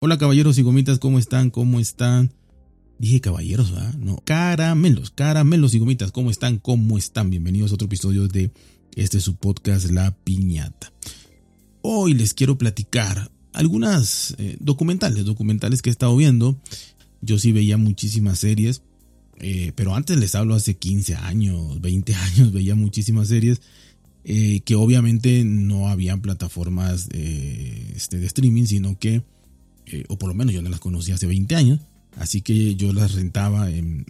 [0.00, 1.50] Hola caballeros y gomitas, ¿cómo están?
[1.50, 2.32] ¿Cómo están?
[3.00, 3.94] Dije caballeros, ¿verdad?
[3.94, 6.58] No, caramelos, caramelos y gomitas, ¿cómo están?
[6.58, 7.30] ¿Cómo están?
[7.30, 8.52] Bienvenidos a otro episodio de
[8.94, 10.92] este su podcast La Piñata.
[11.82, 16.60] Hoy les quiero platicar algunas eh, documentales, documentales que he estado viendo.
[17.20, 18.82] Yo sí veía muchísimas series,
[19.40, 23.62] eh, pero antes les hablo hace 15 años, 20 años, veía muchísimas series.
[24.22, 29.24] Eh, que obviamente no habían plataformas este, de streaming, sino que
[29.90, 31.80] eh, o por lo menos yo no las conocía hace 20 años,
[32.16, 34.04] así que yo las rentaba en,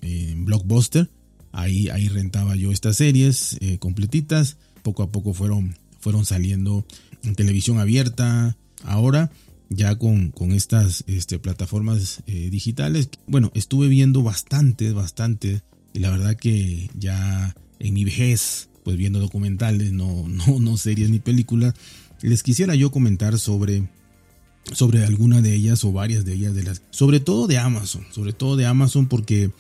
[0.45, 1.11] Blockbuster,
[1.53, 6.87] ahí, ahí rentaba yo estas series eh, completitas, poco a poco fueron, fueron saliendo
[7.23, 9.31] en televisión abierta, ahora
[9.69, 16.11] ya con, con estas este, plataformas eh, digitales, bueno, estuve viendo bastante, bastante, y la
[16.11, 21.75] verdad que ya en mi vejez, pues viendo documentales, no, no, no series ni películas,
[22.23, 23.89] les quisiera yo comentar sobre
[24.73, 28.33] sobre alguna de ellas o varias de ellas, de las, sobre todo de Amazon, sobre
[28.33, 29.51] todo de Amazon porque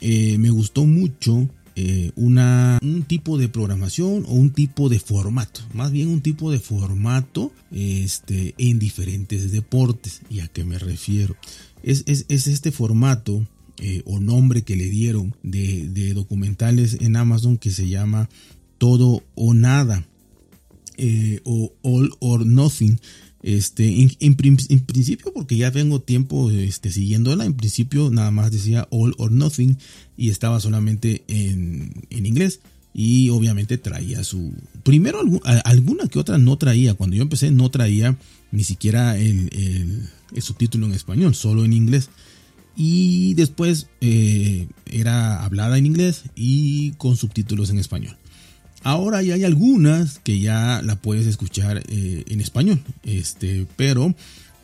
[0.00, 5.60] eh, me gustó mucho eh, una, un tipo de programación o un tipo de formato,
[5.72, 10.20] más bien un tipo de formato este, en diferentes deportes.
[10.30, 11.36] ¿Y a qué me refiero?
[11.82, 13.46] Es, este formato
[13.78, 18.28] eh, o nombre que le dieron de, documentales en Amazon que se llama
[18.78, 20.06] Todo o Nada
[21.44, 23.00] o All or Nothing.
[23.46, 29.14] Este, en, principio, porque ya vengo tiempo este, siguiéndola, en principio nada más decía All
[29.18, 29.76] or Nothing
[30.16, 32.60] y estaba solamente en, inglés.
[32.94, 34.54] Y obviamente traía su...
[34.82, 35.20] Primero
[35.64, 36.94] alguna que otra no traía.
[36.94, 38.16] Cuando yo empecé no traía
[38.50, 39.50] ni siquiera el,
[40.32, 42.08] el, subtítulo en español, solo en inglés.
[42.76, 48.16] Y después eh, era hablada en inglés y con subtítulos en español.
[48.84, 54.14] Ahora ya hay algunas que ya la puedes escuchar eh, en español, este, pero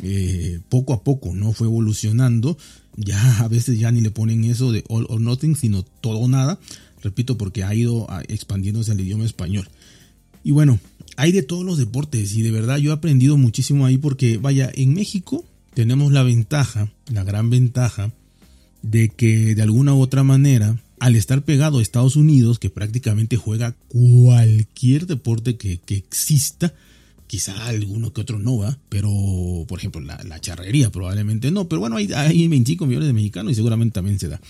[0.02, 2.58] eh, poco a poco no fue evolucionando.
[2.96, 6.28] Ya a veces ya ni le ponen eso de all or nothing, sino todo o
[6.28, 6.58] nada.
[7.02, 9.66] Repito, porque ha ido expandiéndose el idioma español.
[10.44, 10.78] Y bueno,
[11.16, 14.70] hay de todos los deportes y de verdad yo he aprendido muchísimo ahí porque vaya,
[14.74, 18.12] en México tenemos la ventaja, la gran ventaja
[18.82, 23.38] de que de alguna u otra manera al estar pegado a Estados Unidos, que prácticamente
[23.38, 26.74] juega cualquier deporte que, exista,
[27.26, 29.10] quizá alguno que otro no va, pero
[29.66, 33.54] por ejemplo la, charrería probablemente no, pero bueno, hay, hay 25 millones de mexicanos y
[33.54, 34.40] seguramente también se da.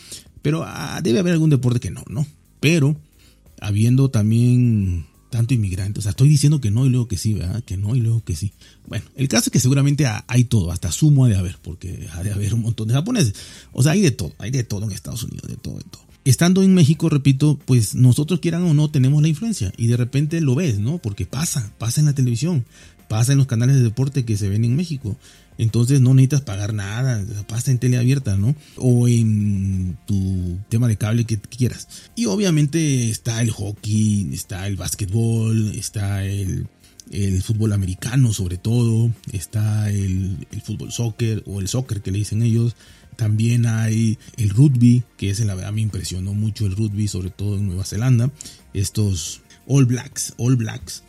[0.43, 2.27] Pero ah, debe haber algún deporte que no, ¿no?
[2.59, 2.97] Pero
[3.60, 7.62] habiendo también tanto inmigrante, o sea, estoy diciendo que no y luego que sí, ¿verdad?
[7.62, 8.53] Que no y luego que sí.
[8.89, 12.25] Bueno, el caso es que seguramente hay todo, hasta sumo ha de haber, porque ha
[12.25, 13.34] de haber un montón de japoneses.
[13.72, 16.09] O sea, hay de todo, hay de todo en Estados Unidos, de todo, de todo
[16.25, 20.41] estando en México, repito, pues nosotros quieran o no tenemos la influencia y de repente
[20.41, 20.98] lo ves, ¿no?
[20.98, 22.64] Porque pasa, pasa en la televisión,
[23.08, 25.16] pasa en los canales de deporte que se ven en México.
[25.59, 28.54] Entonces no necesitas pagar nada, pasa en tele abierta, ¿no?
[28.76, 31.86] O en tu tema de cable que quieras.
[32.16, 36.66] Y obviamente está el hockey, está el básquetbol, está el,
[37.42, 42.42] fútbol americano sobre todo, está el, el fútbol soccer o el soccer que le dicen
[42.42, 42.75] ellos,
[43.20, 47.58] también hay el rugby, que es la verdad me impresionó mucho el rugby, sobre todo
[47.58, 48.31] en Nueva Zelanda.
[48.72, 51.03] Estos All Blacks, All Blacks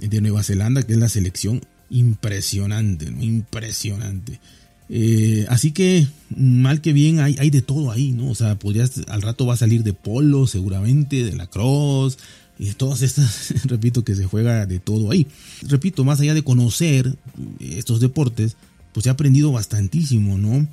[0.00, 4.40] de Nueva Zelanda, que es la selección impresionante, impresionante.
[4.88, 8.30] Eh, así que mal que bien hay, hay de todo ahí, ¿no?
[8.30, 12.16] O sea, podrías, al rato va a salir de polo seguramente, de la cross
[12.58, 15.26] y de todas estas, repito que se juega de todo ahí.
[15.60, 17.14] Repito, más allá de conocer
[17.60, 18.56] estos deportes,
[18.94, 20.66] pues he aprendido bastantísimo, ¿no?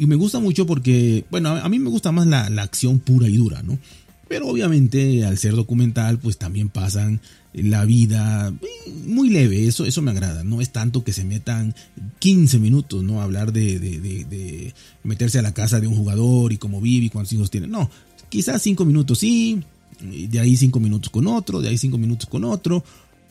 [0.00, 3.36] Y me gusta mucho porque, bueno, a mí me gusta más la, acción pura y
[3.36, 3.78] dura, ¿no?
[4.28, 7.20] Pero obviamente al ser documental, pues también pasan
[7.52, 11.74] la vida eh, muy leve, eso, eso me agrada, no es tanto que se metan
[12.18, 13.20] 15 minutos, ¿no?
[13.20, 14.72] Hablar de, de,
[15.04, 17.90] meterse a la casa de un jugador y cómo vive y cuántos hijos tiene, no,
[18.30, 19.62] quizás 5 minutos sí,
[20.00, 22.82] de ahí 5 minutos con otro, de ahí 5 minutos con otro,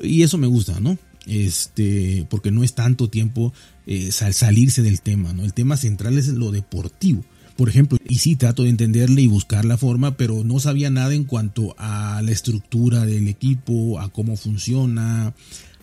[0.03, 1.00] y eso me gusta, ¿no?
[1.30, 3.54] Este, porque no es tanto tiempo
[3.86, 5.44] eh, salirse del tema, ¿no?
[5.44, 7.24] El tema central es lo deportivo.
[7.56, 11.14] Por ejemplo, y sí trato de entenderle y buscar la forma, pero no sabía nada
[11.14, 15.34] en cuanto a la estructura del equipo, a cómo funciona,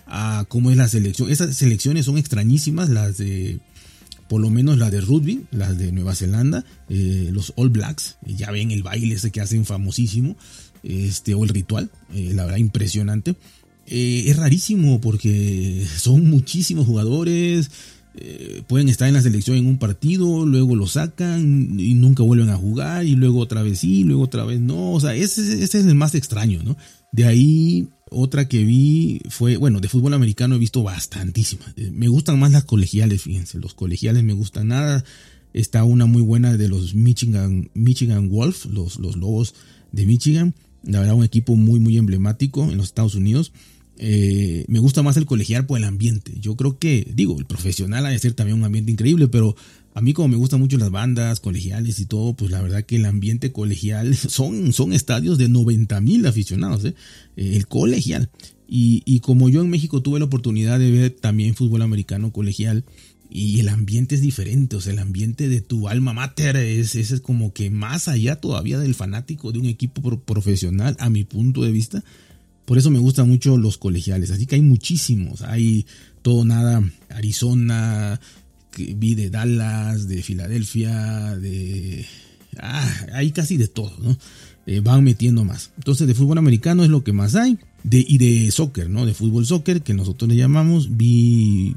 [0.07, 1.31] a cómo es la selección.
[1.31, 3.61] Esas selecciones son extrañísimas, las de,
[4.27, 8.51] por lo menos las de rugby, las de Nueva Zelanda, eh, los All Blacks, ya
[8.51, 10.35] ven el baile ese que hacen famosísimo,
[10.83, 13.37] este, o el ritual, eh, la verdad impresionante.
[13.87, 17.71] Eh, es rarísimo porque son muchísimos jugadores,
[18.19, 22.49] eh, pueden estar en la selección en un partido, luego lo sacan y nunca vuelven
[22.49, 25.75] a jugar y luego otra vez sí, luego otra vez no, o sea, ese, es
[25.75, 26.77] el más extraño, ¿no?
[27.13, 31.75] De ahí Otra que vi fue, bueno, de fútbol americano he visto bastantísimas.
[31.77, 35.05] Eh, me gustan más las colegiales, fíjense, los colegiales me gustan nada.
[35.53, 39.55] Está una muy buena de los Michigan, Michigan Wolf, los, los Lobos
[39.91, 40.55] de Michigan.
[40.85, 43.53] La verdad, un equipo muy, muy emblemático en los Estados Unidos.
[43.99, 46.35] Eh, me gusta más el colegial por el ambiente.
[46.41, 49.57] Yo creo que, digo, el profesional ha de ser también un ambiente increíble, pero
[49.95, 52.97] a mí como me gustan mucho las bandas colegiales y todo, pues la verdad que
[52.97, 56.95] el ambiente colegial son, son estadios de 90 mil aficionados, ¿eh?
[57.37, 57.57] ¿eh?
[57.57, 58.31] el colegial.
[58.69, 62.85] Y, y, como yo en México tuve la oportunidad de ver también fútbol americano colegial,
[63.31, 67.21] y el ambiente es diferente, o sea, el ambiente de tu alma mater es, es
[67.21, 71.73] como que más allá todavía del fanático de un equipo profesional, a mi punto de
[71.73, 72.05] vista.
[72.67, 75.87] Por eso me gustan mucho los colegiales, así que hay muchísimos, hay
[76.21, 78.21] todo nada, Arizona,
[78.77, 82.05] vi de Dallas, de Filadelfia, de...
[82.59, 84.19] Ah, hay casi de todo, ¿no?
[84.67, 85.71] Eh, van metiendo más.
[85.77, 87.59] Entonces de fútbol americano es lo que más hay.
[87.85, 89.07] De, y de soccer, ¿no?
[89.07, 91.77] De fútbol soccer, que nosotros le llamamos, vi,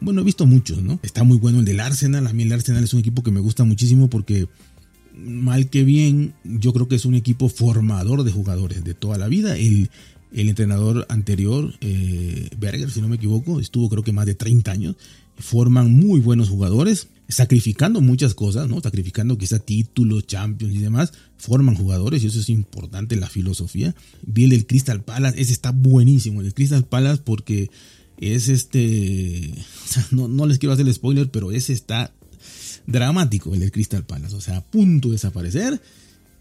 [0.00, 1.00] bueno, he visto muchos, ¿no?
[1.02, 3.40] Está muy bueno el del Arsenal, a mí el Arsenal es un equipo que me
[3.40, 4.48] gusta muchísimo porque
[5.16, 9.28] mal que bien, yo creo que es un equipo formador de jugadores de toda la
[9.28, 9.56] vida.
[9.56, 9.90] El,
[10.32, 14.70] el entrenador anterior, eh, Berger, si no me equivoco, estuvo creo que más de 30
[14.70, 14.96] años
[15.38, 18.80] forman muy buenos jugadores, sacrificando muchas cosas, ¿no?
[18.80, 23.94] Sacrificando quizá títulos, champions y demás, forman jugadores y eso es importante la filosofía.
[24.22, 27.70] Vi el Crystal Palace, ese está buenísimo, el Crystal Palace porque
[28.18, 29.54] es este,
[30.10, 32.12] no, no les quiero hacer el spoiler, pero ese está
[32.86, 35.80] dramático, el del Crystal Palace, o sea, a punto de desaparecer.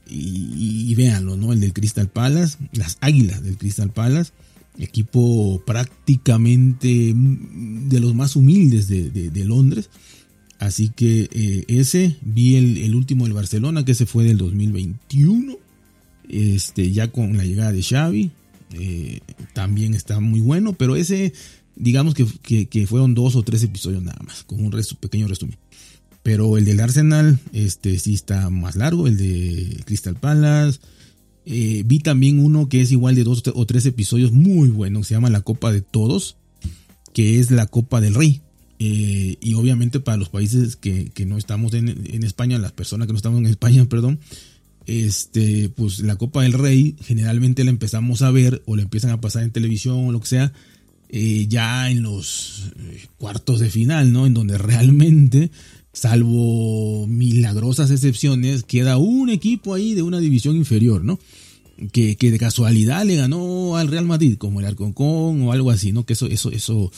[0.06, 1.54] Y, véanlo, ¿no?
[1.54, 4.31] El del Crystal Palace, las águilas del Crystal Palace
[4.80, 9.90] equipo prácticamente de los más humildes de, Londres.
[10.60, 15.57] Así que eh, ese, vi el, último del Barcelona, que ese fue del 2021,
[16.30, 18.31] este, ya con la llegada de Xavi,
[18.80, 19.19] eh,
[19.54, 21.34] también está muy bueno, pero ese,
[21.75, 25.57] digamos que, fueron dos o tres episodios nada más, con un pequeño resumen.
[26.24, 30.80] Pero el del Arsenal, este sí está más largo, el de Crystal Palace,
[31.46, 35.14] eh, vi también uno que es igual de dos o tres episodios muy bueno, se
[35.14, 36.38] llama La Copa de Todos,
[37.14, 38.42] que es la Copa del Rey.
[38.80, 41.90] Eh, y obviamente para los países que, no estamos en,
[42.24, 44.20] España, las personas que no estamos en España, perdón,
[44.86, 49.22] este, pues la Copa del Rey generalmente la empezamos a ver o la empiezan a
[49.22, 50.54] pasar en televisión o lo que sea,
[51.10, 52.72] eh, ya en los
[53.18, 54.25] cuartos de final, ¿no?
[54.25, 55.52] En donde realmente
[55.94, 61.19] salvo milagrosas excepciones, queda un equipo ahí de una división inferior, ¿no?
[61.92, 66.06] Que, de casualidad le ganó al Real Madrid, como el Arconcón o algo así, ¿no?
[66.06, 66.92] Que eso, eso, eso,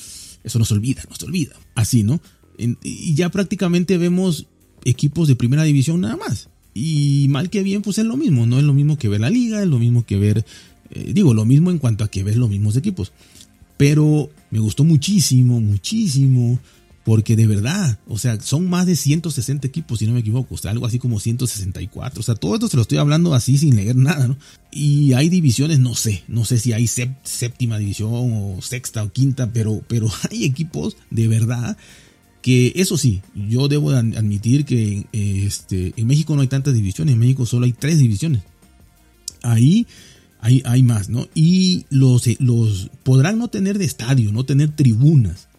[0.43, 1.55] eso nos olvida, nos olvida.
[1.75, 2.21] Así, ¿no?
[2.57, 4.47] y ya prácticamente vemos
[4.85, 6.47] equipos de primera división nada más.
[6.73, 9.29] Y mal que bien, pues es lo mismo, no es lo mismo que ver la
[9.29, 10.45] liga, es lo mismo que ver,
[10.91, 13.13] eh, digo, lo mismo en cuanto a que ves los mismos equipos.
[13.77, 16.59] Pero me gustó muchísimo, muchísimo
[17.05, 20.57] porque de verdad, o sea, son más de 160 equipos, si no me equivoco, o
[20.57, 22.19] sea, algo así como 164.
[22.19, 24.35] O sea, todo esto se lo estoy hablando así sin leer nada, ¿no?
[24.71, 29.53] Y hay divisiones, no sé, no sé si hay séptima división o sexta o quinta,
[29.53, 31.77] pero, pero hay equipos de verdad
[32.41, 37.19] que eso sí, yo debo admitir que este, en México no hay tantas divisiones, en
[37.19, 38.41] México solo hay tres divisiones.
[39.43, 39.85] Ahí
[40.39, 41.27] hay, hay más, ¿no?
[41.35, 45.54] Y los, los podrán no tener de estadio, no tener tribunas eh,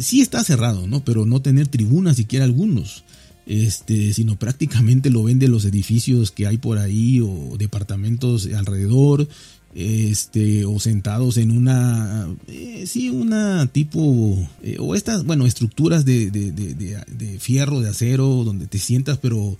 [0.00, 1.04] sí está cerrado, ¿no?
[1.04, 3.04] Pero no tener tribunas siquiera algunos.
[3.46, 9.26] Este, sino prácticamente lo ven de los edificios que hay por ahí o departamentos alrededor,
[9.74, 16.30] este, o sentados en una, eh, sí, una tipo, eh, o estas, bueno, estructuras de,
[16.30, 19.56] de, de, de, fierro, de acero, donde te sientas, pero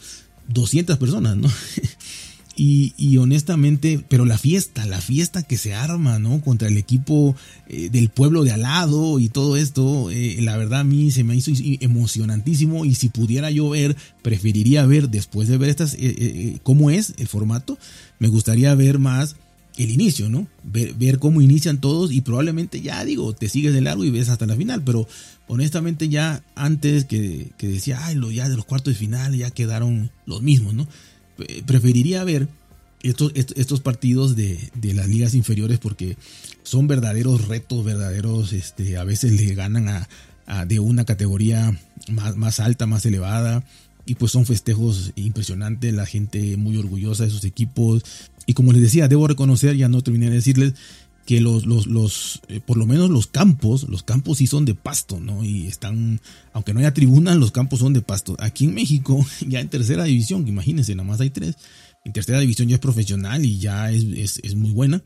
[0.49, 1.49] 200 personas, ¿no?
[2.61, 6.41] Y, honestamente, pero la fiesta, la fiesta que se arma, ¿no?
[6.41, 7.37] Contra el equipo
[7.69, 11.23] eh, del pueblo de al lado y todo esto, eh, la verdad a mí se
[11.23, 16.59] me hizo emocionantísimo y si pudiera yo ver, preferiría ver después de ver estas, eh,
[16.65, 17.79] cómo es el formato,
[18.19, 19.37] me gustaría ver más
[19.77, 20.49] el inicio, ¿no?
[20.65, 24.47] Ver, cómo inician todos y probablemente ya digo, te sigues de largo y ves hasta
[24.47, 25.07] la final, pero
[25.47, 29.53] honestamente ya antes que, que decía, ay, lo, ya de los cuartos de final ya
[29.53, 30.89] quedaron los mismos, ¿no?
[31.67, 32.49] Preferiría ver
[33.03, 36.17] estos, estos partidos de, las ligas inferiores porque
[36.63, 39.89] son verdaderos retos, verdaderos, este, a veces le ganan
[40.47, 41.79] a, de una categoría
[42.11, 43.65] más, más, alta, más elevada.
[44.07, 48.03] Y pues son festejos impresionantes, la gente muy orgullosa de sus equipos.
[48.47, 50.73] Y como les decía, debo reconocer, ya no terminé de decirles,
[51.29, 54.75] que los, los, los eh, por lo menos los campos, los campos sí son de
[54.75, 55.45] pasto, ¿no?
[55.45, 56.23] Y están,
[56.55, 58.35] aunque no haya tribuna, los campos son de pasto.
[58.39, 61.57] Aquí en México, ya en tercera división, imagínense, nada más hay tres,
[62.07, 65.03] en tercera división ya es profesional y ya es, es, muy buena.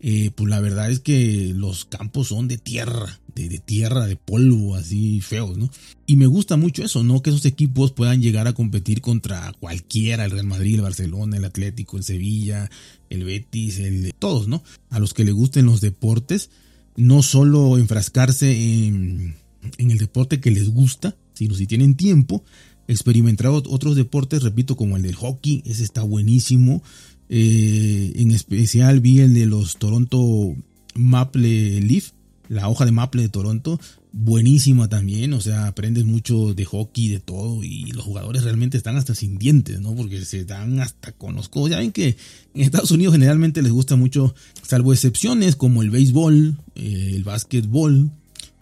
[0.00, 4.74] eh, pues la verdad es que los campos son de tierra, de, tierra, de polvo,
[4.74, 5.70] así feos, ¿no?
[6.06, 7.22] Y me gusta mucho eso, ¿no?
[7.22, 11.44] Que esos equipos puedan llegar a competir contra cualquiera, el Real Madrid, el Barcelona, el
[11.44, 12.70] Atlético, el Sevilla,
[13.10, 14.62] el Betis, el todos, ¿no?
[14.90, 16.50] A los que les gusten los deportes,
[16.96, 19.36] no solo enfrascarse en,
[19.78, 22.44] en el deporte que les gusta, sino si tienen tiempo,
[22.88, 26.82] experimentar otros deportes, repito, como el del hockey, ese está buenísimo.
[27.28, 30.54] Eh, en especial vi el de los Toronto
[30.94, 32.10] Maple Leaf,
[32.48, 33.80] la hoja de Maple de Toronto,
[34.12, 38.96] buenísima también, o sea, aprendes mucho de hockey, de todo, y los jugadores realmente están
[38.96, 39.94] hasta sin dientes, ¿no?
[39.94, 41.70] Porque se dan hasta con los codos.
[41.70, 42.16] Ya ven que
[42.54, 48.10] en Estados Unidos generalmente les gusta mucho, salvo excepciones como el béisbol, eh, el básquetbol,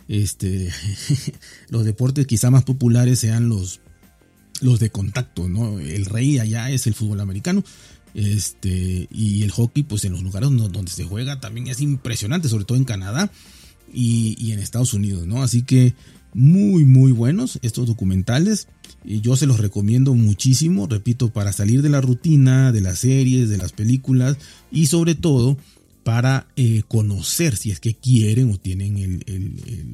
[0.09, 0.71] este,
[1.69, 3.81] los deportes quizá más populares sean los,
[4.61, 5.81] los de contacto, ¿no?
[5.81, 7.65] El rey allá es el fútbol americano,
[8.15, 12.65] este, y el hockey, pues en los lugares donde se juega también es impresionante, sobre
[12.65, 13.31] todo en Canadá
[13.93, 15.43] y, en Estados Unidos, ¿no?
[15.43, 15.95] Así que
[16.33, 18.69] muy, muy buenos estos documentales.
[19.05, 23.49] Y yo se los recomiendo muchísimo, repito, para salir de la rutina, de las series,
[23.49, 24.37] de las películas
[24.71, 25.57] y sobre todo
[26.03, 29.23] para eh, conocer, si es que quieren o tienen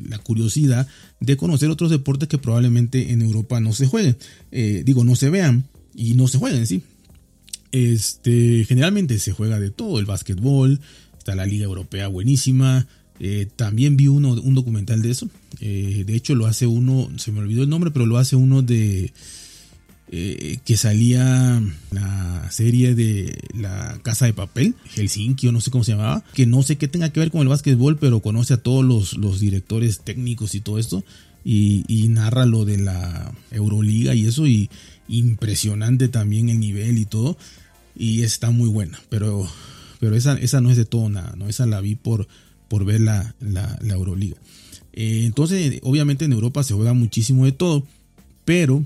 [0.09, 0.87] la curiosidad
[1.21, 4.17] de conocer otros deportes que probablemente en Europa no se jueguen.
[4.51, 6.83] Eh, digo, no se vean y no se jueguen, sí.
[7.73, 10.81] Este, generalmente se juega de todo, el básquetbol,
[11.19, 12.87] está la Liga Europea buenísima.
[13.19, 15.29] Eh, también vi uno, un documental de eso.
[15.61, 18.63] Eh, de hecho, lo hace uno, se me olvidó el nombre, pero lo hace uno
[18.63, 19.13] de
[20.13, 25.85] eh, que salía la serie de la Casa de Papel, Helsinki o no sé cómo
[25.85, 28.63] se llamaba, que no sé qué tenga que ver con el básquetbol, pero conoce a
[28.63, 31.05] todos los, los directores técnicos y todo esto.
[31.49, 34.69] Y, narra lo de la Euroliga y eso, y
[35.07, 37.37] impresionante también el nivel y todo
[37.97, 39.49] y está muy buena, pero,
[39.99, 41.49] pero esa, esa no es de todo nada, ¿no?
[41.49, 42.29] Esa la vi por,
[42.69, 44.37] por ver la, la, Euroliga.
[44.93, 47.87] Eh, entonces, obviamente en Europa se juega muchísimo de todo,
[48.45, 48.85] pero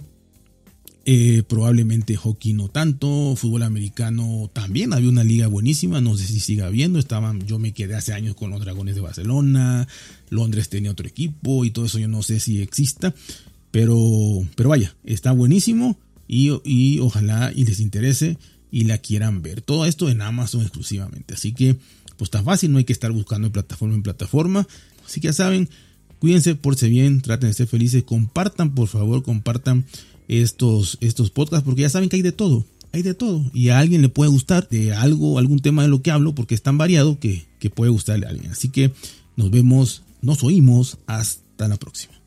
[1.05, 6.41] eh, probablemente hockey no tanto, fútbol americano también, había una liga buenísima, no sé si
[6.41, 9.89] siga habiendo, estaban, yo me quedé hace años con los Dragones de Barcelona,
[10.29, 13.15] Londres tenía otro equipo y todo eso yo no sé si exista,
[13.71, 13.97] pero,
[14.57, 15.97] pero vaya, está buenísimo
[16.29, 18.37] y, y ojalá y les interese
[18.71, 19.63] y la quieran ver.
[19.63, 21.35] Todo esto en Amazon exclusivamente.
[21.35, 21.77] Así que,
[22.21, 24.69] pues está fácil, no hay que estar buscando de plataforma en plataforma.
[25.07, 25.71] Así que ya saben,
[26.19, 29.87] cuídense, porse bien, traten de ser felices, compartan, por favor, compartan
[30.29, 33.50] estos, estos podcasts, porque ya saben que hay de todo, hay de todo.
[33.55, 36.55] Y a alguien le puede gustar de algo, algún tema de lo que hablo, porque
[36.55, 38.53] es tan variado que, que puede gustarle a alguien.
[38.53, 38.93] Así que
[39.37, 42.20] nos vemos, nos oímos, hasta la próxima.